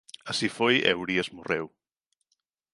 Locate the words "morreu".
1.37-1.65